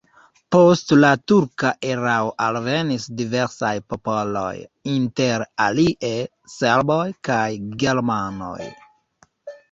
Post 0.53 0.91
la 0.99 1.09
turka 1.31 1.69
erao 1.89 2.29
alvenis 2.45 3.03
diversaj 3.19 3.73
popoloj, 3.93 4.53
inter 4.93 5.43
alie 5.67 6.13
serboj 6.55 7.03
kaj 7.29 7.43
germanoj. 7.85 8.65